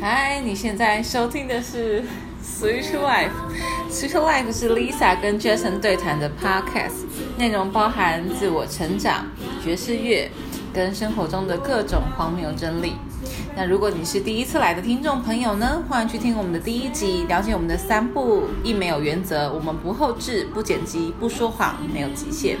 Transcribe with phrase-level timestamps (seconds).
[0.00, 2.02] 嗨，你现在收听的是
[2.44, 3.30] 《Switch Life》。
[3.88, 7.04] Switch Life 是 Lisa 跟 Jason 对谈的 podcast，
[7.38, 9.26] 内容包含自我成长、
[9.62, 10.28] 爵士乐
[10.74, 12.94] 跟生活中的各种荒谬真理。
[13.56, 22.56] 那如果你是第一次来的听众朋友呢，欢迎去听我们的第一集，了解我们的三步一没有原则，我们不后置、不剪辑、不说谎，没有极限。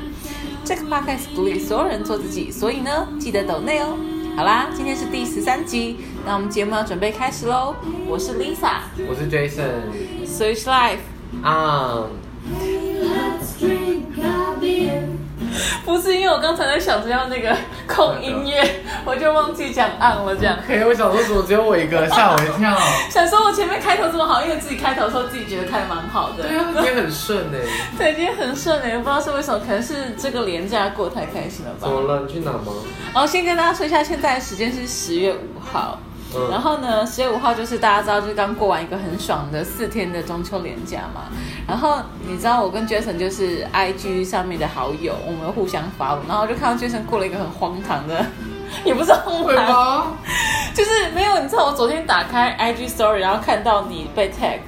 [0.64, 3.96] 这个 podcast 鼓励所有人做自己，所以呢，记得抖内哦。
[4.36, 7.74] 好啦，今天是第十三集，那我们节目要准备开始喽。
[8.06, 8.78] 我是 Lisa，
[9.08, 9.90] 我是 Jason。
[10.26, 10.98] Switch Life，
[11.42, 12.04] 啊，
[15.84, 17.56] 不是因为我刚才在想着要那个
[17.88, 18.62] 控音乐，
[19.04, 20.56] 我就忘记讲 on 了，这样。
[20.68, 22.78] 嘿，我想说怎么只有我一个，吓我一跳。
[23.10, 26.44] 想说我前面开头这么好，因为自己开头的时候自己觉得开的蛮好的。
[26.46, 27.58] 对啊，今天很顺哎。
[27.98, 31.88] 对，今天很顺诶，不知道是为什么，可能是这个连假过太开心了吧怎。
[31.88, 32.22] 么了？
[32.26, 32.72] 你去哪吗？
[33.12, 35.98] 然后先跟大家说一下，现在的时间是十月五号。
[36.34, 41.22] 嗯然后呢，十月五号就是大家知道，就是刚过完一个很爽的四天的中秋连假嘛。
[41.66, 48.24] 然后你知道我跟 Jason 就是 IG 上面的好友，我们互相发文，然后就看到 Jason 过了一个很荒唐的，
[48.84, 50.06] 也不是荒会唐，吗？
[50.74, 51.38] 就是没有。
[51.40, 54.60] 你知道我昨天打开 IG Story，然后看到你被 tag，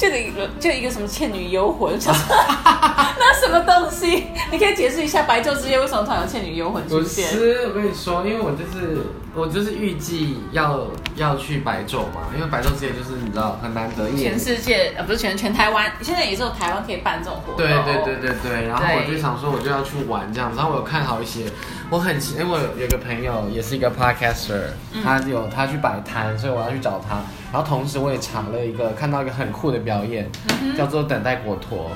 [0.00, 4.28] 就一个就一个什么倩女幽魂， 那什么东西？
[4.50, 7.28] 你可以解释一下白昼之夜为什么突然有倩女幽魂出不现？
[7.28, 9.02] 是，我跟你说，因为我就是
[9.34, 14.40] 我就是预计要要去白昼嘛，因为白昼之夜就是你知道很难得一年全。
[14.40, 17.56] 世界呃不是全全台湾，现在也只有台湾可以办这种活动。
[17.58, 21.44] 对对对对对，然后我就想说我就要去玩这样子，然后我有看好一些，
[21.90, 24.60] 我很奇，因为我有个朋友也是一个 podcaster，、
[25.02, 27.16] 他嗯有他去摆摊，所以我要去找他，
[27.52, 30.30] 然后同时我也查了一个看到一个很酷的表演，
[30.62, 31.90] 嗯叫做等待果陀。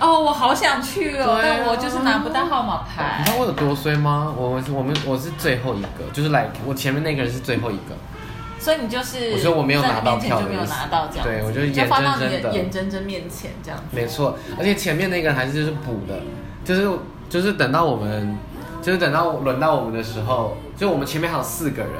[0.00, 3.30] 哦，我好想去哦，但我就是拿不到号码牌你知。
[3.32, 4.32] 道我有多衰吗？
[4.34, 7.94] 我我是我们我是最后一个，就是来我前面那个人是最后一个，
[8.58, 13.84] 所以你就是，我说我没有拿到票没有拿到这样，对我就是眼睁睁的眼睁睁面前这样子。
[13.94, 16.18] 没错，而且前面那个人还是就是补的，
[16.64, 16.98] 就是
[17.28, 18.34] 就是等到我们
[18.84, 21.92] 就是等到轮到我们的时候，就我们前面还有四个人。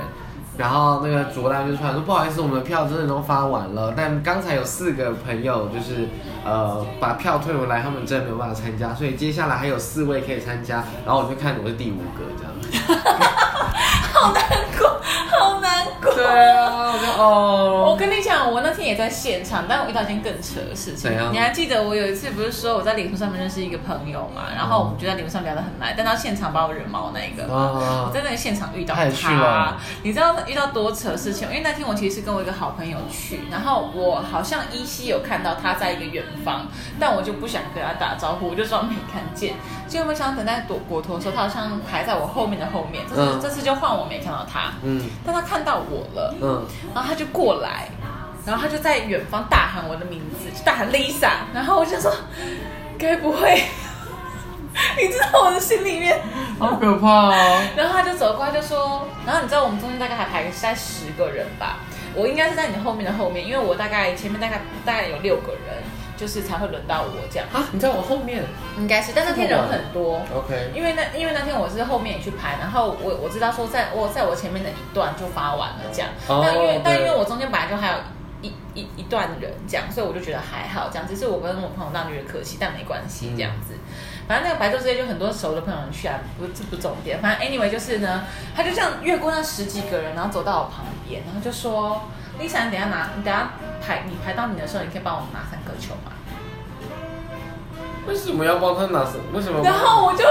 [0.57, 6.09] 然后那个卓丹就出来说不好意思，我们的票真的都发完了，但刚才有四个朋友就是
[6.45, 10.85] 呃把票退回来，他们真的没有办法参加，所以接下来还有四位可以参加。
[11.05, 12.53] 然后我就看我是第五个这样。
[14.15, 14.43] 好难
[14.79, 16.15] 过，好难过。
[16.15, 17.91] 对啊，我就哦。
[17.91, 21.13] 我跟你讲，我那天也在现场，但我遇到一件更扯的事情。
[21.33, 27.45] 你还记得我有一次不是说我在脸书上面认识一个朋友嘛，然后我们就在脸书上聊得很来，但他现场把我惹毛那一个。
[27.53, 29.05] 我啊，在那个现场遇到他
[30.03, 31.49] 你知道遇到多扯的事情？
[31.49, 36.67] 因为那天我其实是跟我一个好朋友去，然后我好像依稀有看到他在一个远方，
[36.99, 39.55] 但我就不想跟他打招呼，我就装没看见。
[39.87, 47.89] 结果没想到等待躲国陀的时候，他好像排在我后面的后面，这次、嗯这次就换我没看到他，嗯但他看到我了，嗯，然后他就过来，
[48.47, 52.11] 然后他就在远方大喊我的名字，就大喊 Lisa，然后我就说，
[52.99, 53.63] 该不会，
[54.99, 56.21] 你知道我的心里面。
[56.59, 57.63] 好可怕哦。
[57.77, 61.79] 然后他就走过来就说，然后你知道我们中间大概还排在十个人吧，
[62.15, 65.83] 我应该是在你后面的后面，因为我大概前面大概大概有六个人，
[66.17, 68.43] 就是才会轮到我这样，啊，你在我后面
[68.79, 70.21] 应该是，但那天人很多。
[70.35, 70.71] ？OK。
[70.75, 77.99] 因为那因为那天我是后面也去排，然后我我知道说在我在我前面的一段就发完了这样，哦但因为但因为我中间本来就还有
[78.43, 83.75] 一一一段人这样，所以我就觉得还好这样，只是我跟我朋友那觉得可惜，但没关系这样子。
[84.27, 87.21] 反正那个白昼之夜就很多熟的朋友去啊，不这不重点。
[87.21, 88.25] 反正 anyway 就是呢，
[88.57, 92.03] 他就这样越过那十几个人，然后走到我旁边，然后就说
[92.41, 93.53] ：“Lisa，你等下拿，你等下
[93.85, 96.13] 排你排到你的时候，你可以帮我拿三个球吗？”
[98.09, 99.19] 为什么要帮他拿什？
[99.33, 99.63] 为什么？
[99.63, 100.25] 然后我就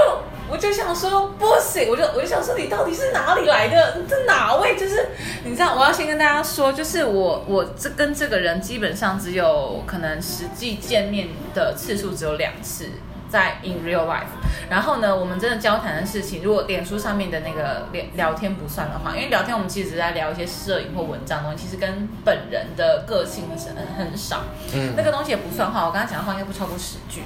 [0.50, 3.96] 我就想说不行，我就我就想说你到底是哪里来的？
[3.96, 4.76] 你这哪位？
[4.76, 5.08] 就是
[5.44, 12.88] 你知道，我要先跟大家说，就是我我这跟这个人基本上只有可能实际见面的次数只有两次。
[13.34, 14.30] 在 in real life，
[14.70, 24.42] 然后呢，我们真的交谈的事情，如果脸书上面的那个聊聊天不算的话，因为聊天我们其实只是在聊一些摄影或文章的东西，其实跟本人的个性是很很少。
[24.72, 27.22] 嗯那个东西也不算话，我刚刚讲的话应该不超过十句。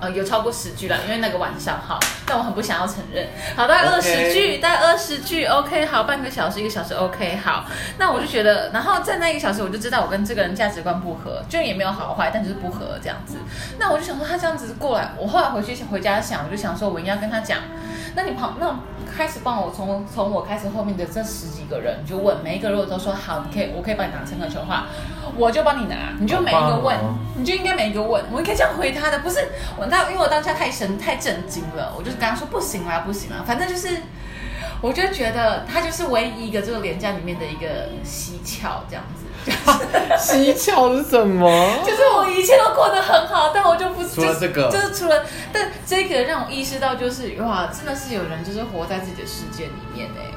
[0.00, 3.26] 呃，有超过十句了，因为那个晚上哈，但我很不想要承认。
[3.56, 7.64] 好，大概二十句，大概二十句，OK，好，半个小时，一个小时，OK，好。
[7.98, 13.36] 那我就觉得，然后在那一个小时，我就知道我跟这个人价值观不合，就也没有好坏，但就是不合这样子。
[13.78, 17.58] 那我就想说，他这样子过来，我后来回去回家想，我就想说，我应该跟他讲，
[18.14, 18.78] 那你旁那
[19.16, 24.86] 开始帮我从从我开始后面的这十几个人，你就问每一个，如果都说好，你可以，我可以帮你拿成个球的话，
[25.36, 33.88] 我就帮你拿，你就每一个问，哦你就应该每一个问，我应该这样回他的，不是我当因为我当下太神太震惊了，我就是跟他说不行啦，不行啦，反正就是
[34.80, 39.24] 我就觉得他就是唯一一个这个廉价里面的一个蹊跷，这样子。
[40.18, 41.48] 蹊跷是什么？
[41.86, 50.27] 就是我一切都过得很好，但我就不除了这个就是除了，但这个让我意识到，就是哇，真的是有人就是活在自己的世界里面哎，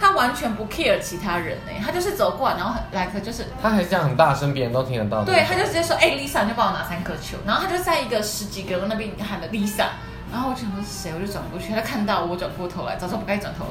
[0.00, 5.24] 他完全不 care 其他人哎，他就是走过来，然后很 like 就是他还是这样很大声，别人都听得到。
[5.24, 9.86] 对，他就直接说，哎，Lisa，你就帮我拿三颗球，然后他就在一个十几个人那边喊的 Lisa，
[10.30, 13.66] 然后我想说是谁，我就转过去，他看到我转过头来，早知道不该转头。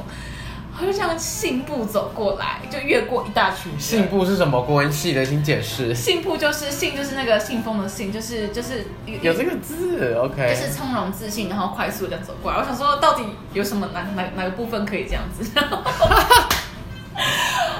[0.79, 3.81] 他就这样信步走过来，就越过一大群人。
[3.81, 4.61] 信步是什么？
[4.61, 5.95] 国文系的，请解释。
[5.95, 10.47] 信步就是信，就是那个信封的信，就是就是有这个字，OK。
[10.49, 12.59] 就是从容自信，然后快速的走过来。
[12.59, 15.49] 我想说，到底有什么哪哪哪个部分可以这样子？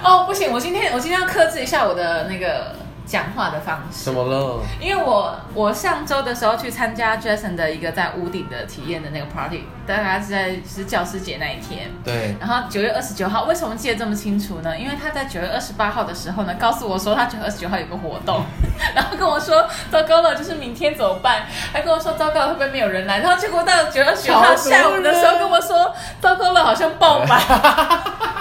[0.04, 2.87] 哦，不行，我今天我今天要克制一下我的那个。
[3.08, 4.60] 讲话的方式怎么了？
[4.82, 11.90] 因为我我上周的时候去参加 Jason 的一个在屋顶的体验的那个 party，大概是在是教师节那一天。
[12.04, 12.36] 对。
[12.40, 14.78] 然后九月二十九号，为什么记得这么清楚呢？
[14.78, 18.44] 因为他在九月二十八号的时候呢，告诉我说他九月二十九号有个活动，
[18.94, 21.46] 然后跟我说糟糕了，就是明天怎么办？
[21.72, 23.20] 还跟我说糟糕了，会不会没有人来？
[23.20, 27.42] 然后结果到九月二十九号下午的时候跟我说糟糕了，好像爆满。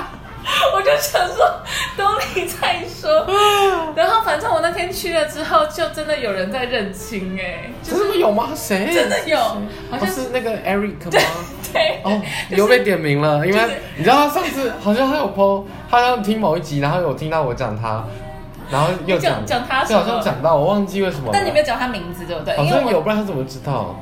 [0.74, 1.60] 我就想说，
[1.96, 3.26] 等你再说。
[3.94, 8.50] 然后反正我那天去了之后，就真的有人在认亲哎，真的有吗？
[8.54, 8.90] 谁？
[8.92, 11.10] 真的有，好像是那个 Eric 吗？
[11.72, 12.00] 对。
[12.02, 12.20] 哦，
[12.50, 13.60] 又被点名了，因为
[13.96, 18.04] 你知道他上次好像他有 PO，他要听某一集，然后有听到我讲他。
[18.68, 21.30] 然后又讲讲他，就好像讲到我忘记为什么。
[21.32, 22.56] 但你没有讲他名字，对不对？
[22.56, 23.94] 好像有，不然他怎么知道？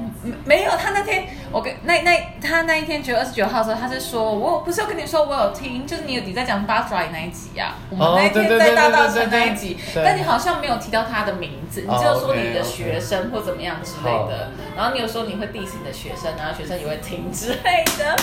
[0.47, 2.11] 没有，他那天我跟那那
[2.43, 18.17] 他那一天九月二十九号的时候，他是说我不是要跟你说我有听，就是你有你在讲八爪那一集啊，我们那天在大道城那一集，但你好像没有提到他的名字，你只有说你的学生或怎么样之类的，然后你有说你会 diss 你的学生，然后学生也会听之类的。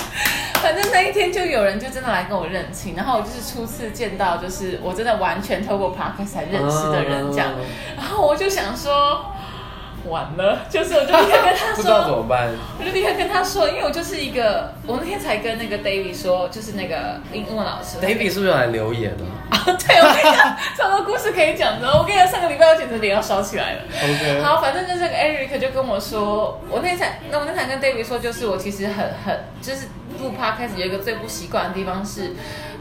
[0.55, 7.53] 反正那一天就有人就真的来跟我认亲，然后我就是初次见到，就是我真的完全透过 podcast 才认识的人这样，
[7.95, 9.31] 然后我就想说。
[10.07, 12.49] 完了，就是我就立刻跟他说，不知道怎么办，
[12.79, 19.23] 我就立刻跟他说，因为我就是一个，我那天才跟那个 David 说，就是那个英英文老师，David 是不是有来留言的？
[19.49, 21.87] 啊，对，我跟你讲，超多故事可以讲的。
[21.87, 23.79] 我跟你讲，上个礼拜我简直脸要烧起来了。
[24.03, 29.87] OK，好，反正就是 Eric 就跟我说，我那天才，那我那天跟 David 说，就是我其实很很，就是
[30.19, 32.31] 录 Podcast 有一个最不习惯的地方是。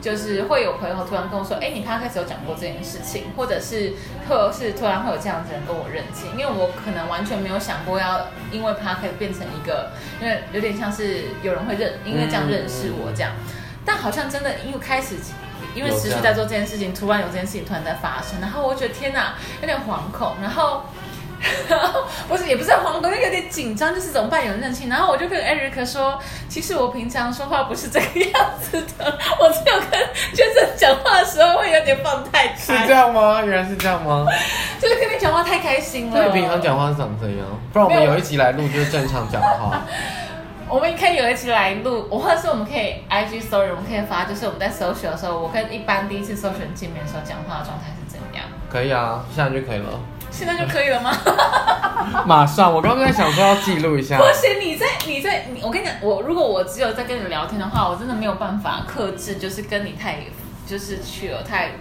[0.01, 3.93] 就是会有朋友突然跟我说，哎，你刚开始有讲过这件事情，或者是
[4.27, 13.31] 特是突然会有这样子人跟我认亲，因为我可能完全没有想过要因为 p k e 变成一个，因为有点像是有人会认，因为这样认识我这样，
[13.85, 15.17] 但好像真的因为开始，
[15.75, 20.85] 因为持续在做这件事情，突然有这件事情突然在发生，然后我觉得天哪，有点惶恐，然后。
[22.29, 24.45] 不是，也不是惶恐，就有点紧张，就是怎么办？
[24.45, 30.01] 有人认亲，然后我就跟 Eric 说，其实我平常说话不是这个样子的，我只有跟
[30.35, 32.55] 娟娟讲话的时候会有点放太开。
[32.57, 33.43] 是这样吗？
[33.43, 34.27] 原来是这样吗？
[34.81, 36.13] 就是跟你讲话太开心了。
[36.15, 37.47] 那你平常讲话是长这样？
[37.73, 39.83] 不然我们有一集来录就是正常讲话。
[40.69, 48.45] 我们可以有一期来录，或者是我们可以 IG Story，我们可以发，就是我们在搜寻的时候，我跟一般第一次搜寻见面的时候讲话的状态是怎样？
[48.69, 49.89] 可以啊，现在就可以了。
[50.31, 51.13] 现在就可以了吗？
[52.27, 54.19] 马上，我刚刚在想说要记录一下。
[54.19, 60.17] 不行，你在你在你，我跟你讲，我如果我只有在跟你聊天的话，我真的没有办法克制，就是跟你太
[60.67, 61.73] 就是去了太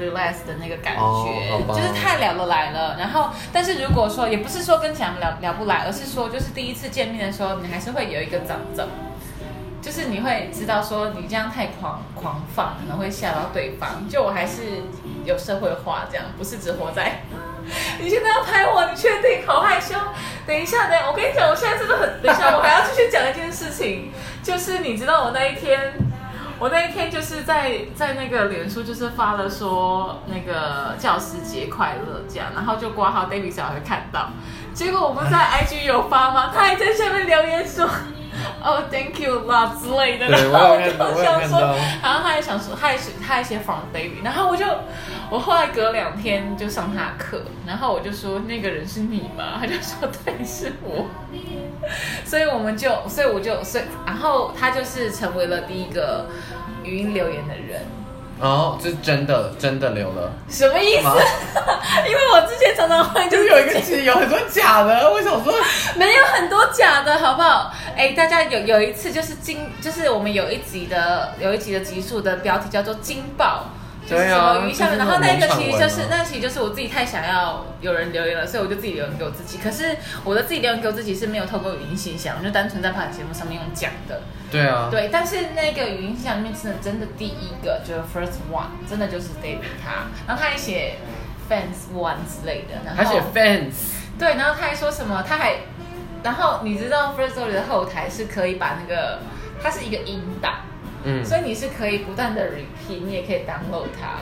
[0.00, 2.96] relax 的那个感觉，就是太聊得来了。
[2.98, 8.88] 然后，但是如果说也不是说跟强聊聊不来，而是说就是第一次见面的时候，你还是会有一个长着。
[9.82, 14.08] 就是你会知道说你这样太狂狂放，可能会吓到对方。
[14.08, 14.82] 就我还是
[15.24, 17.20] 有社会化，这样不是只活在。
[18.00, 19.46] 你现在要拍我，你确定？
[19.46, 19.94] 好害羞。
[20.46, 22.22] 等一下，等我跟你讲，我现在真的很……
[22.22, 25.94] 等一下， 我还要继续讲一件事情，就是你知道我那一天，
[26.58, 34.30] 我那一天就是在在那个脸书就是发了说那个教师节快乐这样，然后就挂号 David 小孩看到，
[34.72, 36.52] 结果我们在 IG 有发吗？
[36.54, 37.88] 他还在下面留言说。
[38.62, 41.60] 哦， Thank you 啦之类的，然后我就想说，
[42.02, 44.64] 然后他还想说，他也是他也写 from David，然后我就
[45.30, 49.58] 我后来隔两天就上他课，然后我就说那个人是你吗？
[49.60, 51.06] 他就说对，是我，
[52.24, 56.26] 所以我们就，所以我就，所以然后他就是成为了第一个
[56.82, 57.82] 语音留言的人。
[58.38, 61.02] 哦，这是真的，真的流了，什么意思？
[62.06, 65.54] 因为我之前常常会就有一个，其实有很多假的，我想说
[65.96, 67.72] 没有很多假的，好不好？
[67.96, 73.64] 哎，大家有有一次就是惊，就是我们有一集的有一集的集数的标题叫做“惊爆
[74.08, 79.58] 对啊么鱼下面，就是然后那个其实就是那其实就是我自己太想要有人留言了，所以我就自己留言给我自己。
[79.58, 84.20] 可是我的自己留言给我自己是没有透过语音信箱，我就单纯在 p 节目上面用讲的。
[84.50, 90.98] 对啊，对，但是那个语音信箱里面真的真的第一个就是 first one，真的就是 David 他，然后他还写
[91.50, 93.72] fans one 之类的，然后他写 fans，
[94.18, 95.56] 对，然后他还说什么，他还，
[96.22, 99.18] 然后你知道 First Story 的后台是可以把那个，
[99.60, 100.60] 它是一个音档，
[101.06, 104.18] 嗯，所以你是可以不断的 repeat，你也可以 download 它。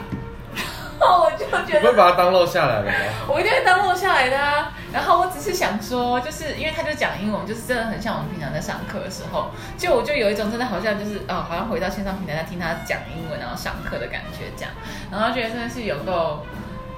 [1.00, 2.92] 然后我就觉你不会，把它 download 下来了吗？
[3.26, 4.72] 我一定会 download 下来的啊。
[4.92, 14.70] 然后我只是想说，就是因为他就讲英文，就是真的很像我们平常在上课的时候，就我就有一种真的好像就是哦，好像回到线上平台在听他讲英文，然后上课的感觉这样。
[15.10, 16.46] 然后觉得真的是有够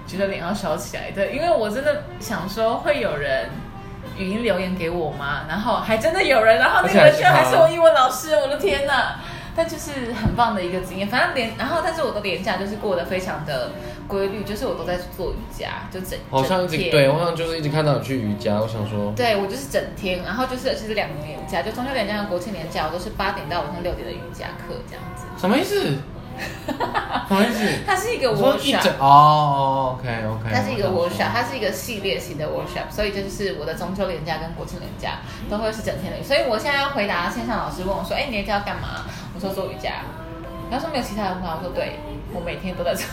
[0.06, 3.48] 觉得脸要烧起来的，因为我真的想说会有人
[4.18, 5.44] 语音留言给我吗？
[5.48, 9.14] 然后还真的有人，然后那个人居然还是我英文老师，我的天呐！
[9.56, 13.72] 但就是很棒的一个经验，反正连然后但是我的年假就是过得非常的
[14.06, 25.24] 规律，就是我都在做瑜伽，就整好像一直对，我好像就是一直看到你去瑜伽，我想说，对我就是整天，然后就是其实两个年假，就中秋连假跟国庆连假，我都是八点到晚上六点的瑜伽课这样子。
[25.40, 25.96] 什么意思？
[27.28, 27.66] 什么意思？
[27.86, 36.22] 它是一个 workshop，哦，OK OK，它是一个 workshop，它是一个系列型的 workshop，所以这就是我的中秋连假跟国庆连假都会是整天的。
[36.22, 40.02] 所以我现在要回答线上老师问我说：“哎，你连假要干嘛？”我说做瑜伽。
[40.68, 42.00] 然后说没有其他的话，我说对，
[42.32, 43.06] 我每天都在做。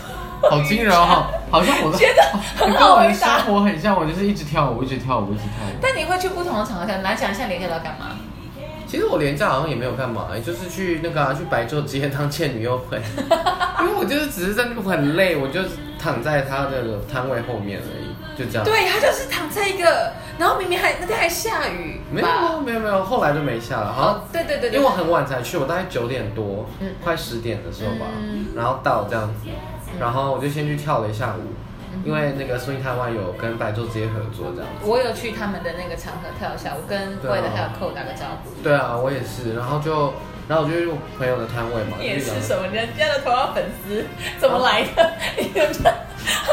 [0.49, 2.23] 好惊人 哦，好像我的，觉得
[2.57, 3.45] 很你跟我的生好回答。
[3.45, 5.77] 活很像，我就是一直跳舞，一直跳舞，一直跳舞。
[5.79, 8.17] 但你会去不同的场合讲，来讲一下连假都要干嘛？
[8.87, 12.99] 其实我连假好像也没有干嘛，就是去那个、啊、去白昼街当倩女幽魂，
[13.81, 15.61] 因为我就是只是在那边很累，我就
[15.99, 18.63] 躺在他的摊位后面而已，就这样。
[18.63, 24.27] 对他就是躺在一个，然后明明还那天还下雨吧，没有没有没有没有，后来就没下了，好。
[24.31, 26.95] 对对对对，因为我很晚才去，我大概九点多，嗯。
[27.03, 28.47] 快十点的时候吧，嗯。
[28.55, 29.49] 然后到这样子，
[29.99, 31.53] 然后我就先去跳了一下舞，
[31.93, 32.01] 嗯。
[32.03, 34.89] 因为那个 Swing 台湾有跟白昼街合作这样子。
[34.89, 37.33] 我有去他们的那个场合跳一下，我跟对啊。
[37.33, 38.49] 贵的还有寇打个招呼。
[38.63, 40.13] 对啊，我也是，然后就，
[40.47, 42.67] 然后我就用朋友的摊位嘛，你也是什么？
[42.67, 44.05] 人家的头号粉丝
[44.39, 45.11] 怎么来的？
[45.37, 45.91] 你有没有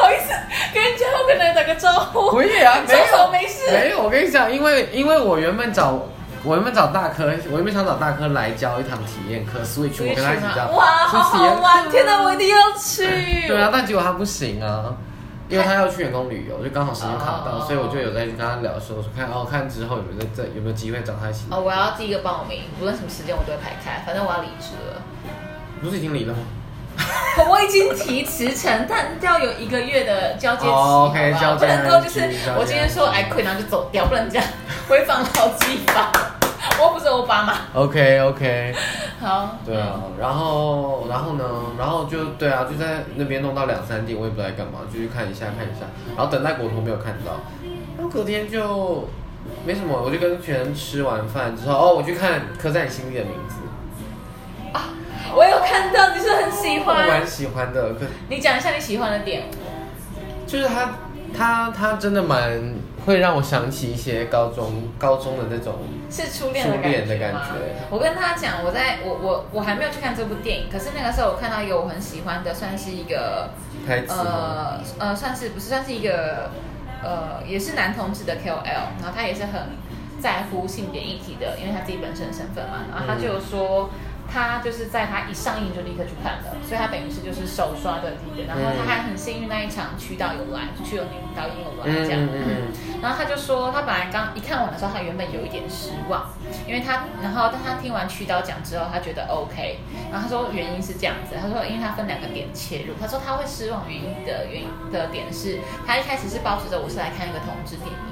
[0.00, 0.32] 好意思
[0.72, 2.34] 跟人家后跟人打个招呼？
[2.36, 6.06] 我也啊， 没有没事没有，我跟你讲，因为因为我原本找
[6.42, 11.88] 我原本找大科，我原本想找大科来教一堂体验课，Switch，我跟他一起教，哇，好好玩！
[11.90, 13.46] 天哪，我一定要去。
[13.46, 14.94] 对啊，但结果他不行啊，
[15.50, 21.46] 因为他要去员工旅游，就刚好时间卡到，哦所以我就有在跟他聊说，说看哦，看之后有没有在这有没有机会找他一起。
[21.50, 25.02] 哦，我要第一个报名，无论什么时间我都会排开，反正我要离职了。
[25.82, 26.38] 不是已经离了吗？
[27.48, 34.46] 我已经提辞呈，但要有一个月的交接期，哦，OK，好不好交接不能够就是交接我今天说 I quit，然后就走掉，不能这样
[34.88, 36.12] 违反劳基法。
[36.82, 37.54] 我不是欧巴嘛。
[37.74, 38.74] OK OK，
[39.20, 41.44] 好，对啊，然后然后呢，
[41.78, 47.40] 然后就对啊，就在那边弄到两三点，我也不知道在干嘛，就去看一下看一下，然后等待果图没有看到，
[47.96, 49.08] 然后隔天就
[49.66, 53.56] 没什么，我就跟全人吃完饭之后，哦，我去看《刻在你心里的名字
[54.72, 54.88] 啊
[55.34, 57.26] 我有看到，你是很喜欢》，我蛮。
[57.26, 59.44] 喜欢的，可你讲一下你喜欢的点。
[60.46, 60.90] 就是他
[61.36, 62.60] 他他真的蛮
[63.06, 65.74] 会让我想起一些高中高中的那种，
[66.10, 67.74] 是初恋的感觉吗感觉？
[67.90, 73.50] 我跟他讲，我在我我我还没有去看这部电影，可是那个时候我看到一个我很喜欢的，算是一个
[73.86, 74.12] 台词？
[74.12, 76.50] 呃呃，算是不是算是一个
[77.02, 78.64] 呃，也是男同志的 KOL，
[79.00, 79.60] 然后他也是很
[80.20, 83.90] 在乎性别议题的，因为他自己本身的身份嘛，然后他就有说。
[84.32, 92.70] 他就是在他一上映就立刻去看了，所以他等于是就是首刷的第一个，然后他还很幸运那一场渠道有来，曲有宁导演有来这样，嗯
[93.02, 96.28] 然后他就说，他本来刚一看完的时候，他原本有一点失望，
[96.66, 99.78] 因为他，然后当他听完曲导讲之后，他觉得 OK，
[100.12, 108.09] 然后他说原因是这样子，他说因为他分两个点切入，他说他会失望原因的原因的点是，他一开始是抱持着我是来看一个同志电影。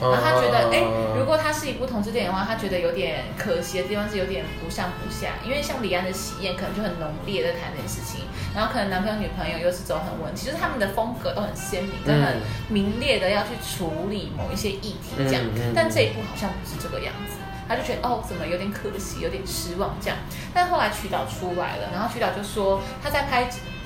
[0.00, 0.84] 然后他觉得，哎，
[1.16, 8.22] 如果他是一部同志电影的话，他觉得有点可惜的地方是有点不上不下，因为像李安的《喜宴》可能就很浓烈的在谈这件事情，
[8.54, 17.36] 然后可能男朋友女朋友又是走很稳，其实他们的风格都很鲜明，跟很嗯明烈的要去处理某一些议题这样，嗯嗯但这一部好像不是这个样子。
[17.68, 20.16] 他就觉得哦，怎么有点可惜，有点失望这样。
[20.54, 23.42] 但后来曲导出来了，然后曲导就说他在拍，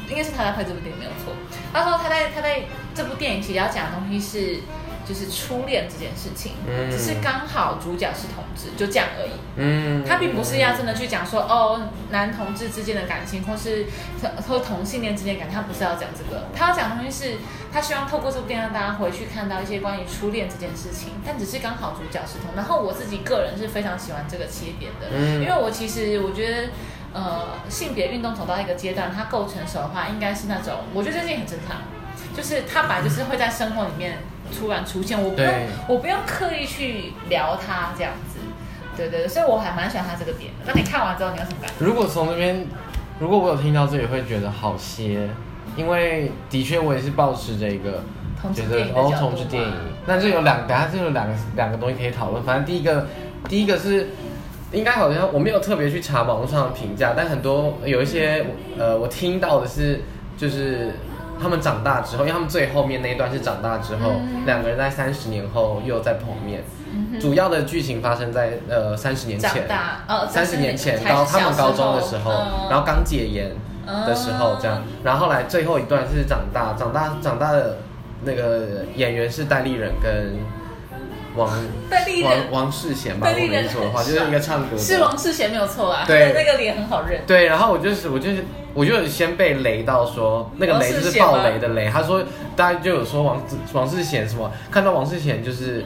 [0.09, 1.35] 应该是他在拍这部电影没有错。
[1.73, 2.61] 他说他在他在
[2.95, 4.61] 这部电影其实要讲的东西是
[5.07, 9.33] 就是初恋这件事情，嗯只是刚好主角是同志，就这样而已。
[9.57, 13.87] 嗯，他并不是要真的去讲说哦男同志之间的感情，或是
[14.49, 17.37] 或同性恋之间感情，他不是要讲这个，他要讲的东西是
[17.73, 22.55] 他希望透过这部电影让大家回去看到一些关于初恋这件事情，但只是刚好主角是同。
[22.55, 26.69] 然后我自己个人是非常喜欢这个切点的，嗯因为我其实我觉得。
[27.15, 31.77] 呃性别运动走到一个阶段，他够成熟的话，应该是那种，我觉得这件很正常，
[32.35, 34.17] 就是他本来就是会在生活里面
[34.53, 35.53] 突然出现，我不用
[35.89, 38.39] 我不用刻意去聊他这样子，
[38.97, 40.67] 对对对，所以我还蛮喜欢他这个点的。
[40.67, 41.85] 那你看完之后你有什么感觉？
[41.85, 42.67] 如果从这边，
[43.19, 45.29] 如果我有听到这里，会觉得好些，
[45.77, 48.05] 因为的确我也是抱持着一个
[48.55, 52.43] 觉得哦同志电影嘛，那这有两，等下这有两个两个东西可以讨论。
[52.45, 53.07] 反正第一个，
[53.49, 54.09] 第一个是
[54.73, 58.45] 应该好像我没有特别去查网络上的评价，但很多有一些
[58.79, 60.03] 呃我听到的是
[60.37, 60.93] 就是。
[61.43, 64.47] 他们长大之后，因为他们最后面那一段是长大之后，嗯。
[64.47, 66.63] 两个人在三十年后又再碰面。
[66.95, 72.69] 嗯主要的剧情发生在呃三十年前，大呃三十年前高他们高中的时候，嗯。
[72.71, 73.51] 然后刚解严
[73.87, 77.79] 的时候这样，然后后来最后一段是长大，长大长大的
[78.25, 80.37] 那个演员是戴立忍跟
[81.35, 81.49] 王
[81.89, 82.31] 戴立忍。
[82.51, 86.33] 王王世贤吧，我没错的话，就是一个唱歌的，是王世贤没有错啊，对。
[86.37, 87.23] 那个脸很好认。
[87.27, 92.23] 对，然后我就是我就是我就有先被雷到说那个雷就是爆雷的雷，他说
[92.57, 95.85] 大家就有说王王世贤什么看到王世贤就是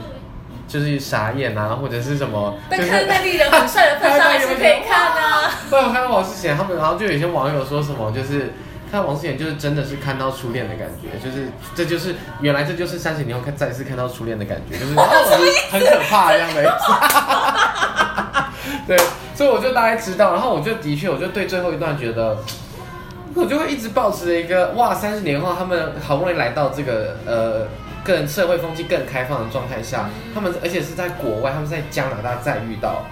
[0.69, 5.50] 就是傻眼啊，或者是什么，但就是看戴立忍很帅的份上，还是可以看啊。
[5.71, 8.52] 对，我看到王世贤他们，然后就有些网友说什么，就是
[8.90, 14.95] 看到王世贤就是真的是看到初恋的感觉，就是这就是原来这就是三十年后看再次看到初恋的感觉，就是
[15.71, 16.78] 很可怕这样的。
[18.87, 18.97] 对，
[19.35, 22.38] 所以我就大概知道，然后我就的确，我就对最后一段觉得。
[23.37, 27.66] 我就会一直保持着一个哇，三十年后他们好不容易来到这个呃
[28.02, 33.05] 更社会风气更开放的状态下，他们而且是在国外，他们在加拿大再遇到，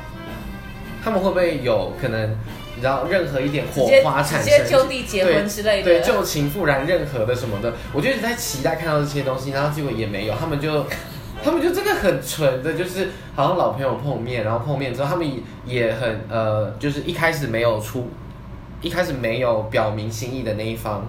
[1.05, 2.31] 他们会不会有可能
[2.75, 10.85] 你知道任何一点火花产生，直接就地结婚之类的对，对旧情复燃，任何的什么的，我就一直在期待看到这些东西，然后结果也没有，他们就。
[11.43, 18.09] 他们就真的很纯的，就是好像老朋友碰面，然后碰面之后，他们也也很呃，就是一开始没有出，
[18.85, 21.07] 一开始没有表明心意的那一方，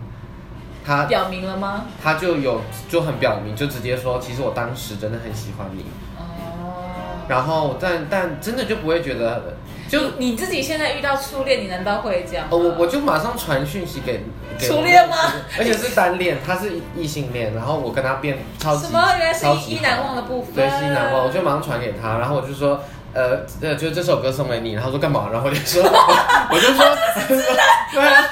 [0.86, 1.84] 他表明了吗？
[2.01, 5.84] 他就有就很表明，就直接说，其实我当时真的很喜欢你，
[6.17, 6.24] 哦。
[7.27, 9.58] 然后但但真的就不会觉得，
[9.89, 12.48] 就就你自己现在遇到初恋，你难道会这样？
[12.50, 14.24] 哦，我我就马上传讯息给
[14.58, 15.17] 给初恋吗？
[15.58, 19.05] 而且是单恋，他是异性恋，然后我跟他变超级什么？
[19.18, 20.55] 原来是超级意难忘的部分。
[20.55, 22.79] 对，是意难忘，我就马上传给他，然后我就说。
[23.16, 25.30] 呃，呃，就这首歌送给你，然后说干嘛？
[25.32, 25.82] 然后我就说，
[26.51, 26.86] 我就说，
[27.94, 28.24] 对啊，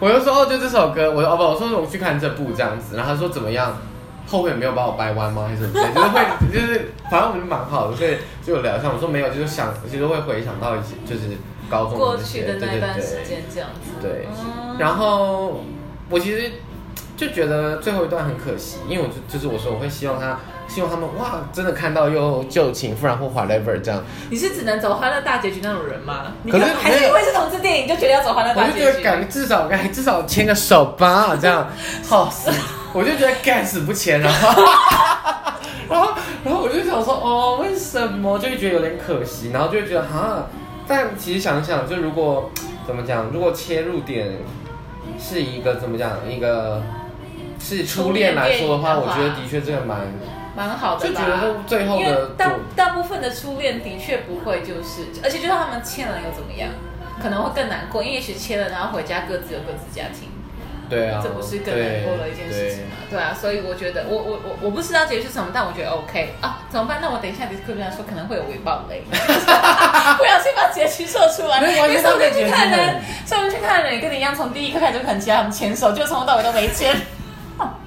[0.00, 3.76] 我就说哦，就这首歌，我哦不，我说我去看这部这样子，然后他说怎么样？
[4.26, 5.44] 后悔没有把我掰弯吗？
[5.46, 5.74] 还是怎么？
[5.94, 6.24] 就是会，
[6.54, 8.88] 就是反正我们蛮好的，所以就有聊一下。
[8.90, 11.36] 我说没有，就是想，其实会回想到一些，就是
[11.68, 13.90] 高中过去的那段对对对时间这样子。
[14.00, 15.62] 对嗯然后
[16.08, 16.50] 我其实
[17.14, 20.38] 就觉得最后一段很可惜，因为我就就是我说我会希望他，
[20.72, 26.32] 希望他们哇，真的看到又旧情复燃或 whatever 这样，你是只能走欢乐大结局那种人吗？
[26.42, 28.96] 你可是还是因为是同志电影就觉得要走欢乐我就觉大结局？
[28.96, 31.68] 得干至少该至少牵个手吧，这样，
[32.08, 32.50] 好死，
[32.94, 34.62] 我就觉得干死不牵，然后。
[35.90, 38.38] 然后，然后我就想说，哦，为什么？
[38.38, 40.46] 就会觉得有点可惜，然后就会觉得哈，
[40.88, 42.50] 但其实想想，就如果
[42.86, 44.38] 怎么讲，如果切入点
[45.18, 46.80] 是一个怎么讲，一个
[47.60, 49.98] 是初恋来说的话，我觉得的确这个蛮，
[50.54, 51.06] 蛮好的吧？
[51.08, 56.68] 就觉得最后因为大大部分的初恋的确不会就是，而且就算他们签了又怎么样？
[57.22, 60.28] 可能会更难过，因为也许签了，然后回家各自有各自家庭，
[60.90, 62.96] 对啊，这不是更难过的一件事情吗？
[63.08, 66.98] 对啊，所以我觉得我我我我不知道结局是什么，但我觉得 OK 啊，怎么办？
[67.00, 76.96] 那我等一下 description 说可能会有微爆雷， 不小心把结局说出来，没有完全因为说不定去看人，上面去看人也跟你一样，从第一刻开始就很期待他们牵手，就从头到尾都没牵，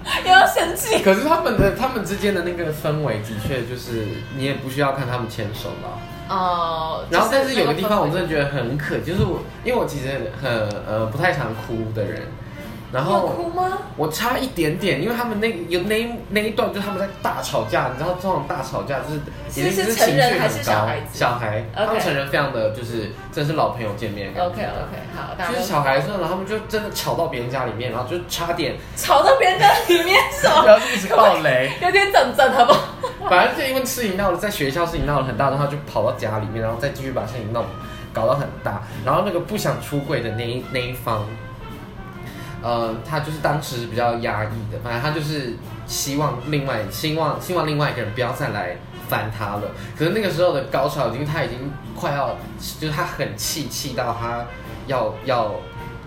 [0.24, 1.04] 又要生气。
[1.04, 4.06] 可是他们的他们之间的那个氛围的确就是
[4.38, 6.00] 你也不需要看他们牵手吧。
[6.28, 10.52] 哦，然后，但是有个个地方我真的觉得很可，就是我，因为我其实很
[10.88, 12.22] 呃不太常哭的人，
[12.96, 13.78] 然后哭吗？
[13.98, 19.20] 我差一点点，因为他们那有那一那一段就是他们在大吵架，你知道这种大吵架就是
[19.52, 24.62] 是已经是成人还情绪很高是小孩子小孩他们成人非常的就是真是老朋友见面 OK。
[24.62, 24.64] OK，
[25.14, 31.72] 好，就是小孩的时候，然后他们就真的吵到别人家里面，然后就差点，吵到别人家里面手，然后就一直爆雷。
[31.82, 32.80] 有点整整，好不好？
[33.30, 37.66] 反正就因为事情闹了，在学校事情闹得很大，的话就跑到家里面，然后再继续把事情弄
[38.14, 38.82] 搞到很大。
[39.06, 41.26] 然后那个不想出柜的那一那一方，
[42.66, 45.54] 呃，他就是当时比较压抑的，反正他就是
[45.86, 48.76] 希望另外希望希望另外一个人不要再来
[49.08, 49.62] 烦他了。
[49.96, 52.36] 可是那个时候的高潮已经他已经快要，
[52.80, 54.44] 就是他很气气到他
[54.88, 55.56] 要要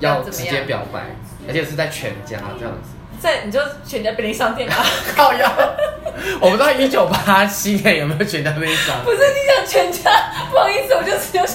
[0.00, 1.14] 要直接表白，
[1.46, 2.90] 而且是在全家这样子。
[3.20, 4.76] 在你就全家便利商店啊，
[5.16, 5.50] 靠腰，
[6.40, 9.10] 我不知道一九八七年有没有全家便利商不。
[9.10, 10.10] 是你想全家，
[10.52, 10.94] 不好意思，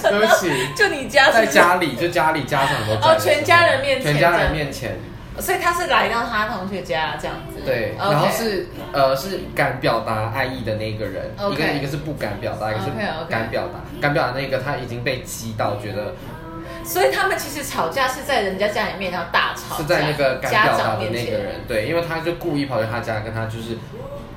[0.12, 4.98] 对不起，就你家在家里，就家里家长都哦全家人面前全家人面前，
[5.40, 7.62] 所以他是来到他同学家这样子。
[7.66, 11.32] 对然后是呃是敢表达爱意的那个人。
[11.52, 12.86] 一个一个是不敢表达，一个是
[13.30, 16.14] 敢表达，敢表达那个他已经被激到，觉得
[16.84, 21.38] 所以他们其实吵架是在人家家里面，然后大吵，是在那个敢家表达长的那个。
[21.38, 23.78] 人，对，因为他就故意跑去他家跟他就是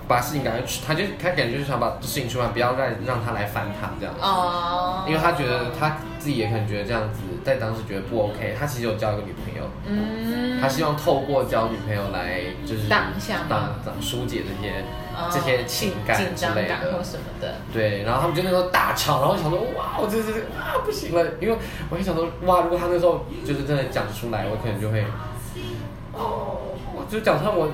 [0.09, 4.21] 把事情赶快去，他就他感觉就是想把事情说完，不要让让他来烦他这样子。
[4.23, 8.57] 哦，因为他觉得他自己也可能觉得这样子，在当时觉得不 OK。
[8.59, 14.75] 他其实有交一个女朋友，嗯，他希望透过交女朋友来就是挡一下吗挡挡疏解这些、
[15.14, 17.03] 哦这些情感紧之类的。
[17.03, 17.55] 什么的。
[17.73, 21.57] 对，然后他们就那时候大吵，然后想说哇，我这这这啊不行了，因为
[21.88, 25.03] 我还想说哇，如果他那时候就是真的讲出来，我可能就会
[26.12, 26.75] 哦，我
[27.09, 27.69] 就讲他我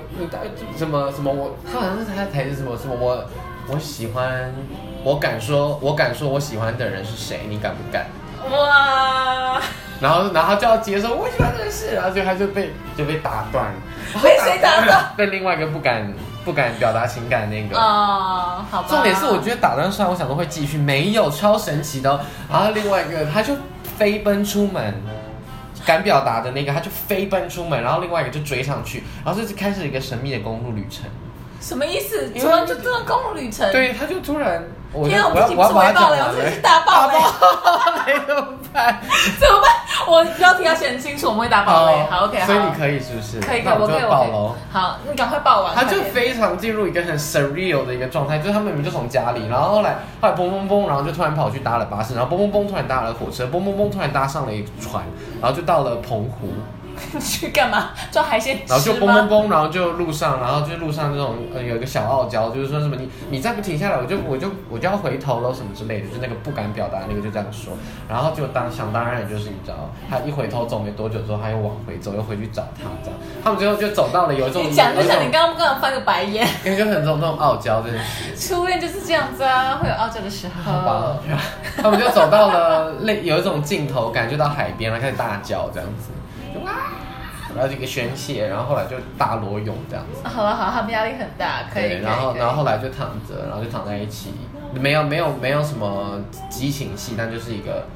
[0.77, 3.25] 什么什么我，他好像是他台词什么什么我
[3.69, 4.53] 我喜欢，
[5.05, 8.07] 我敢说我敢说我喜欢的人是谁，你敢不敢？
[8.51, 9.61] 哇，
[10.01, 13.73] 然后，然后就要接受我喜欢这个事，然后就他就被就被打断，
[14.23, 15.05] 被谁打断？
[15.17, 16.13] 被另外一个不敢
[16.45, 17.79] 不敢表达情感那个。
[17.79, 18.89] 哦，好吧。
[18.89, 22.21] 重点是，我觉得打断上，我想说会继续，没有，超神奇的哦。
[22.51, 23.55] 然后另外一个，他就
[23.97, 24.93] 飞奔出门，
[25.85, 31.05] 敢表达的那个，他就飞奔出门，然后另外一个就追上去，然后这是开始一个神秘的公路旅程。
[31.61, 32.31] 什么意思？
[32.31, 36.61] 突然就这段公路旅程？，对，他就突然，我天啊，我不是我要爆了，我完了真的是。
[36.61, 37.15] 大爆雷，
[38.13, 39.01] 没怎么办？
[39.41, 39.71] 怎么办？
[40.07, 42.07] 我标题要写很清楚，我们会打爆雷。
[42.11, 42.47] 好，OK，好。
[42.47, 43.41] 所以你可以是不是？
[43.41, 44.25] 可以，可以，那我我可以，我可。
[44.27, 44.31] 以。
[44.73, 45.75] 好，你赶快报完。
[45.75, 55.03] 他就非常进入一个很 surreal 的一个状态，就是他们明明就从家里，然后后来后来嘣嘣嘣，然后就突然跑去搭了巴士，然后嘣嘣嘣突然搭了火车，嘣嘣嘣突然搭上了一船，
[55.41, 56.49] 然后就到了澎湖，
[57.21, 57.91] 去干嘛？
[58.11, 67.73] 抓海鲜然后就嘣嘣嘣，然后就路上，然后就路上这种呃有一个小傲娇，就是说什么你你再不停下来，我就我就我就要回头了什么之类的，就那个不敢表达那个就这样说，
[68.09, 78.37] 然后就当想当然就是你知道，他一回头走没多久之后，他又往回走，又回去找他这样，他们最后就走到了有一种你讲就像你刚刚刚刚翻个白眼，因为就很种那种傲娇这件事。
[78.55, 80.73] 初恋就是这样子啊，会有傲娇的时候。
[80.73, 81.17] 好吧，
[81.83, 86.11] 他们就走到了类有一种镜头感，就到海边了，开始大叫这样子，
[87.55, 91.89] 然后这个宣泄，然后后来就大裸泳这样子，好了好了，他们压力很大，可以。
[91.89, 94.33] 对，然后然后后来就躺着，然后就躺在一起，
[94.75, 97.87] 没有没有没有什么激情戏，但就是一个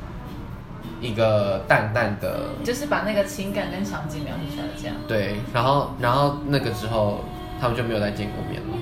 [1.01, 7.25] 一个淡淡的就是把那个情感跟场景描述出来，这样对，然后然后那个之后
[7.61, 8.77] 他们就没有再见过面了，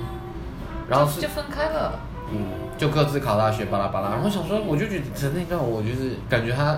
[0.89, 1.99] 然后是就分开了。
[2.31, 2.43] 嗯，
[2.75, 4.09] 就各自考大学，巴拉巴拉。
[4.09, 6.75] 然后想说，我就觉得那段我就是感觉它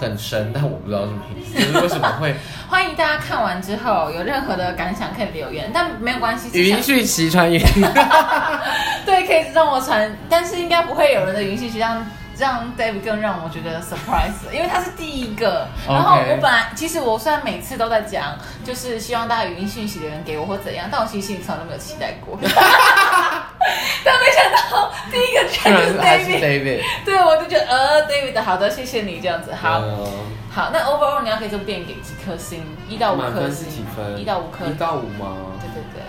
[0.00, 2.34] 很深，但我不知道什么意思，就是为什么会
[2.68, 7.64] 欢迎大家看完之后有任何的感想可以留言，但没有关系，语音讯息传语音。
[9.06, 12.04] 对，可以让我传，但是应该不会有人的语音信息让
[12.36, 15.68] 让 David 更让我觉得 surprise，因为他是第一个。
[15.86, 22.36] 然后我本来其实我虽然每次都在讲，就是希望大家语音讯息的人给我或怎样，但我其实心里从来都没有期待过。
[24.04, 26.82] 但没想到第一个居居然是然是 David，David。
[27.04, 29.54] 对我就觉得呃 David 好的，谢谢你这样子。
[29.54, 30.06] 好，嗯
[30.52, 32.62] 好，那 overall 你要给这部电影给几颗星？
[32.88, 34.20] 一到五满分是颗星，几分？
[34.20, 34.66] 一到五颗。
[34.66, 35.36] 一到五吗？
[35.60, 36.02] 对对对，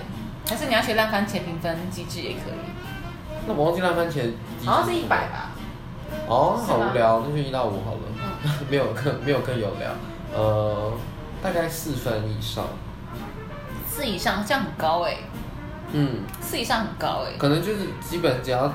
[0.49, 2.69] 还是你要学烂番茄评分机制也可以，
[3.47, 4.31] 那我忘记烂番茄。
[4.65, 5.51] 好像是一百吧。
[6.27, 7.99] 哦，好无聊，那就一到五好了。
[8.43, 9.89] 嗯 没有更没有更有聊。
[10.35, 10.93] 呃，
[11.41, 12.65] 大概四分以上。
[13.89, 15.15] 四以上，这样很高哎、
[15.93, 18.73] 嗯，四以上很高哎、可能就是基本只要。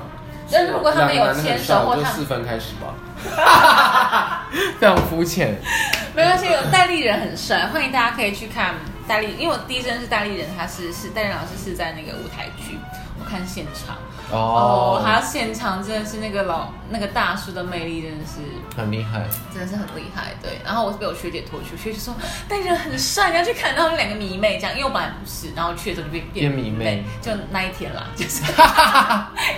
[0.49, 2.93] 那如果他们有牵手或就四分开始吧。
[4.79, 5.55] 非常肤浅。
[6.15, 8.75] 没关系，有戴立人很帅，欢迎大家可以去看
[9.07, 12.77] 戴立，因为我第一真是戴立人，他是是戴立老师是在那个舞台剧，
[13.19, 13.95] 我看现场
[14.31, 18.39] 哦，他现场真的是那个老那个大叔的魅力真的是
[18.75, 19.23] 很厉害。
[19.53, 20.59] 真的是很厉害，对。
[20.63, 22.13] 然后我是被我学姐拖去，学姐说
[22.47, 28.41] 戴立人很帅，你要去看，然后两个迷妹这样，因为我本来不是，然后去的时候就变变迷妹，就那一天啦， 就是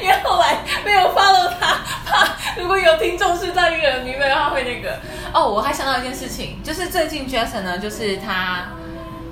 [0.02, 2.28] 因为后来没有 follow 他，怕
[2.60, 5.00] 如果有听众是戴立人的迷妹的话会那个
[5.34, 8.70] 哦，我还想到一件事情，就是最近 Jason 呢，就是他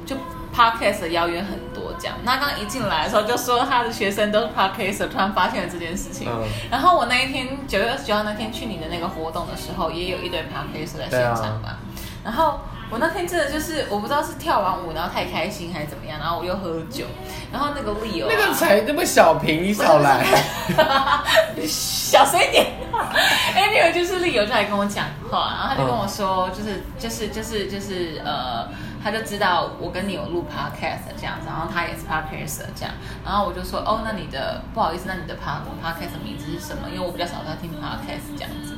[0.06, 0.16] 就
[0.54, 6.28] podcast 的邀约很多这样，那刚一进来的时候就说他的学生都是 podcast，突然发现了这件事情。
[6.30, 11.78] 嗯然后我那一天九月二十九号那天去你的那个活动的时候，也有一堆 podcast 在现场吧。
[12.24, 12.60] 然后
[12.90, 17.06] 我那天真的就是我不知道是跳完舞然后太开心还是怎么样，然后我又喝酒，
[17.52, 20.24] 然哦后那个 Leo 啊、那个才那么小瓶，你少来。
[22.12, 22.68] 小声一点。
[23.56, 28.68] Anyway，就是丽友就来跟我讲话，然后他就跟我说，就是就是就是就是呃，
[29.02, 32.94] 他就知道我跟你有录 podcast 这样子，然后他也是 podcast 这样，
[33.24, 36.90] 然后我就说，哦，那你的不好意思，那你的 pod podcast 名字是什么？
[36.94, 38.76] 因为我比较少在听 podcast 这样子，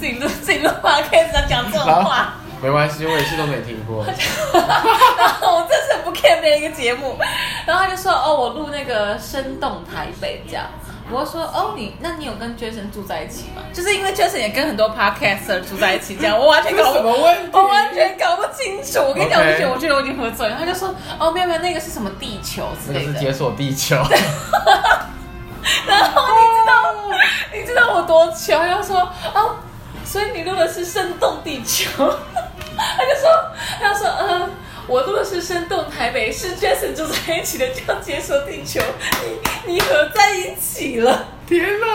[0.00, 2.32] 自己录自己录 podcast 讲这种话。
[2.62, 4.04] 没关系，我也是都没听过。
[4.08, 7.16] 然后我这次不 care 别人一个节目，
[7.66, 10.64] 然后他就说哦，我录那个生动台北这样。
[11.10, 13.62] 我说哦，你那你有跟 Jason 住在一起吗？
[13.72, 17.50] 就是因为 Jason 也跟很多 podcaster 住在一起，这样我完全搞什么问题？
[17.52, 19.00] 我完全搞不清楚。
[19.08, 20.56] 我跟你讲，我就觉得我觉得我已经喝醉了。
[20.58, 23.12] 他就说哦，没有没有，那个是什么地球之类的。
[23.12, 23.96] 是解锁地球。
[25.86, 26.94] 然后你知道
[27.54, 28.58] 你知道我多糗？
[28.58, 29.00] 他就说
[29.34, 29.56] 哦，
[30.04, 31.90] 所以你录的是生动地球。
[32.76, 33.28] 他就说，
[33.80, 34.50] 他说，嗯，
[34.88, 38.80] 我录的是生动台北，是 Jason 住在一起的，这样解锁地球，
[39.66, 41.28] 你你合在一起了。
[41.48, 41.86] 天哪！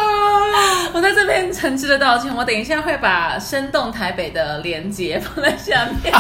[0.94, 6.12] 我在这边诚挚的道歉，我等一下会把生动台北的链接放在下面，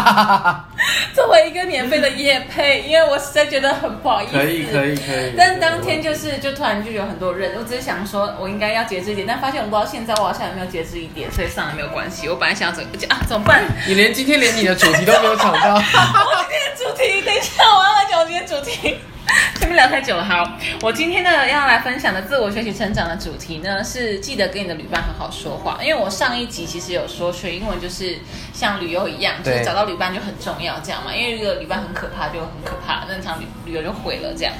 [1.15, 4.33] 作为一个免费的夜配，因为我实在觉得很不好意思。
[4.37, 5.33] 可以可以可以。
[5.35, 12.29] 但当天就是就突然就有很多人，我只是想说我应该要节制一点，但发现我不知道现在我好像有没有节制一点，所以上了没有关系。
[12.29, 13.63] 我本来想要整啊，怎么办？
[13.87, 15.73] 你连今天连你的主题都没有抢到。
[15.81, 18.99] 我今天的主题，等一下我要来讲我今天主题。
[19.59, 28.17] 前面聊太久了，好，我今天呢要来分享的自我学习成长的主题呢是记得跟你的旅伴好好说话，因为我上一集其实有说学英文就是
[28.53, 34.53] 像旅游一样，就是找到旅伴就很重要，这样嘛，因为如果旅伴很可怕就很可怕，那场旅旅游就毁了，这样。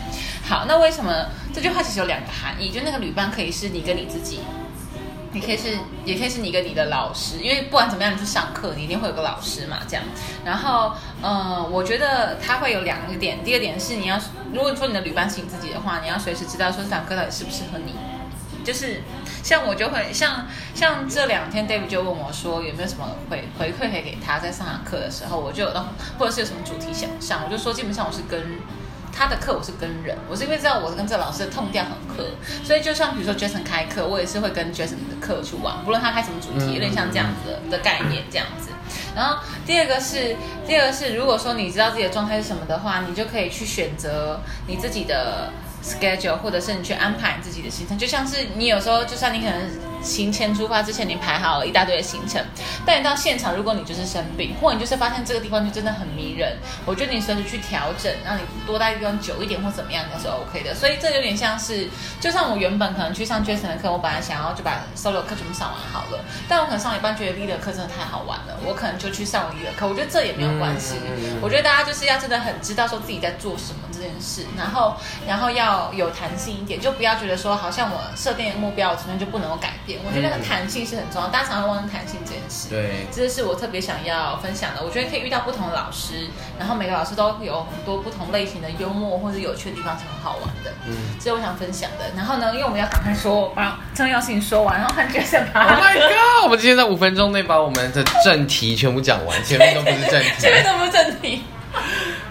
[0.43, 2.69] 好，那为什么这句话其实有两个含义？
[2.69, 4.39] 就那个旅伴可以是你跟你自己。
[5.33, 10.05] 你可以是，也可以是你跟你的老师，因为不管怎么样，你去上课，你一定会有个老师嘛，这样。
[10.45, 10.93] 然后，
[11.23, 13.43] 嗯，我觉得他会有两个点。
[13.43, 14.19] 第二点是，你要
[14.53, 17.95] 如果说你的旅伴是你自己的话，你要随时知道说这堂课到底适不适合你。
[18.63, 19.01] 就是
[19.43, 25.85] 像我就会像像这两天，David 就问我说有没有什么回回馈可以给他在上堂课的时候，我就有
[26.19, 28.59] 或者是有什么主题想上，我就说基本上我是跟。
[29.15, 32.25] 他的课我是跟人，我是因为知道我跟这老师的痛调很合，
[32.63, 38.69] 所以就像比如说 Jason 开课，我也是会跟 Jason 的课去玩，不论他开什么主题，有点像这样子的概念这样子。
[39.15, 40.35] 然后第二个是，
[40.67, 45.49] 第二个是，如果说你知道自己的状态是什么的话，你就可以去选择你自己的。
[45.83, 49.69] schedule，或者是你去安排你自己的行程，就像是你有时候，就算你可能
[50.03, 52.43] 行前出发之前，你排好了一大堆的行程，
[52.85, 60.75] 但你到现场，如果你就是生病，或者你就是发现这个地方就真的很迷人，我觉得你随时去调整，让你多待地方久一点或怎么样，那是 OK 的。
[60.75, 61.87] 所以这有点像是，
[62.19, 69.87] 就像我原本可能去上 Jason 的课，我本来想要就把 solo 课全部上完好了，但我可能上一半觉得 leader 课真的太好玩了，我可能就去上 leader 课。
[69.87, 70.95] 我觉得这也没有关系。
[71.41, 75.91] 我觉得大家就是要真的很知道说自己在做什么这件事，然后，然后要。
[75.93, 79.92] 有弹性一点，就不要觉得说好像我设定的目标，我今天就不能够改变。
[80.05, 82.69] 我觉得那个弹性是很重要，大家常常忘记弹性这件事。
[82.69, 84.83] 对，这是我特别想要分享的。
[84.83, 86.27] 我觉得可以遇到不同的老师，
[86.57, 90.71] 然后每个老师都有很多不同类型的幽默或者有趣的地方，是很好玩的。
[90.87, 92.05] 嗯，这是我想分享的。
[92.15, 95.63] 然后呢，因为我们要赶快说把重要事情说完，然后看决胜吧。
[95.63, 96.43] Oh my god！
[96.43, 101.43] 我们今天在五分钟内把我们的正题全部讲完，前面都不是正题， 前面都不是正题。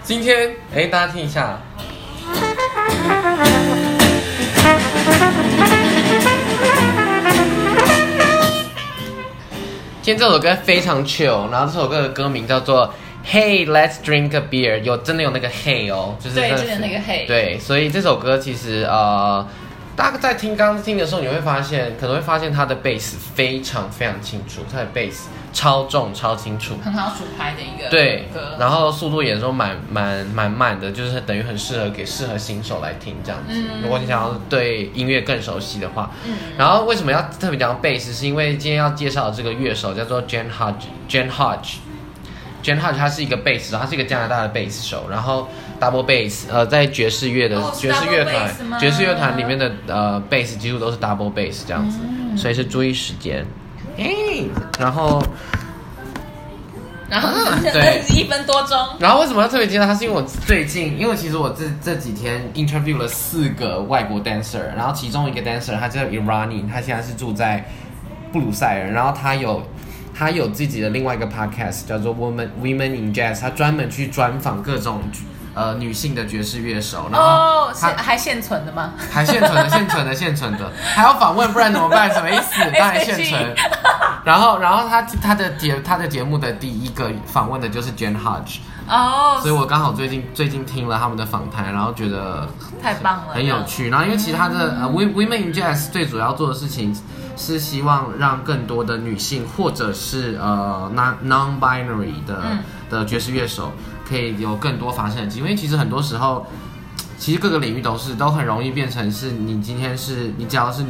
[0.03, 1.59] 今天，哎，大家听一下。
[10.03, 12.93] 今天这首歌非常 chill，然后这首歌的歌名叫做
[13.25, 19.47] Hey Let's Drink a Beer，有真的有那个 Hey 哦，就是对，真的那个 Hey，对，所以这首歌其实呃。
[19.95, 28.27] 大家在听刚刚听的时候，你会发现，可能会发现它的贝斯非常非常清楚，它的贝斯超重超清楚，很好数拍的一个对，
[28.57, 33.53] 然后速度也说蛮蛮蛮慢的，就是等于很适合给适合新手来听这样子。
[33.83, 38.11] 如果你想要对音乐更熟悉的话，嗯，然后为什么要特别讲贝斯？
[38.11, 41.75] 是因为今天要介绍的这个乐手叫做 Jan Hodge，Jan Hodge。
[42.63, 45.49] Jan Hodge 他是一个贝斯手，他是一个加拿大的贝斯手，然后
[45.83, 51.97] double bass，呃，在爵士乐的爵士乐团，爵士乐团里面的呃 bass 几乎都是 double bass 这样子，
[52.37, 53.45] 所以是注意时间。
[53.97, 54.05] 哎，
[54.79, 55.21] 然后，
[57.09, 57.29] 然后
[57.73, 58.77] 对一分多钟。
[58.99, 59.93] 然后为什么要特别介绍他？
[59.93, 67.65] 是因为我最近，因为其实我这这几天 interview 了四个外国 dancer，然后其中一个 dancer 他叫 Irani，他现在是住在
[68.31, 69.61] 布鲁塞尔，然后他有。
[70.15, 75.01] 他有自己的另外一个 podcast，叫做 Women Women in Jazz，他专门去专访各种
[75.53, 77.09] 呃女性的爵士乐手。
[77.11, 78.93] 然后是还现存的吗？
[79.11, 82.11] 还现存的，现存的，现存的，还要访问，不然怎么办？
[82.13, 82.59] 什么意思？
[82.77, 83.55] 当然现存。
[84.23, 92.47] 然后然后他他的节他的节目的第一个访问的就是 Jane Hodge，哦，所以我刚好最近最近听了他们的访谈，然后觉得
[92.81, 93.89] 太棒了，很有趣。
[93.89, 96.97] 然后因为其他的 Women in Jazz 最主要做的事情
[97.35, 103.71] 是希望让更多的女性或者是呃 non non binary 的、嗯的爵士乐手
[104.07, 105.49] 可以有更多发声的机会。
[105.49, 106.45] 因为其实很多时候，
[107.17, 110.83] 其实各个领域都是都很容易变成是你今天是你只要是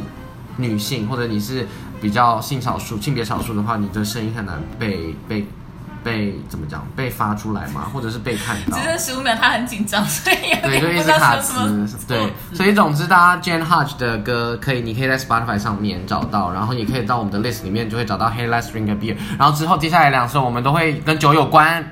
[0.56, 1.66] 女性或者你是
[2.00, 5.46] 比较性少数性别少数的话，你的声音很难被被
[6.02, 8.84] 被怎么讲被发出来嘛，或者是被看到只。
[8.84, 11.56] 剩十五秒，他很紧张，所以对，就一直卡词。
[12.06, 19.16] 对，所以总之，大家 Jane Hodge 的歌可以，你可以在 Spotify 上面找到，然后也可以到我们的 list 里面就会找到 Hey Let's Drink a Beer。
[19.38, 21.82] 然后之后接下来两首我们都会跟酒有关，